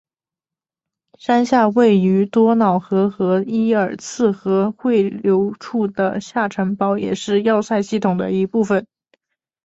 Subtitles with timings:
[1.19, 8.87] 山下位于多瑙河和伊尔茨河汇流处的下城堡也是要塞系统的一部分。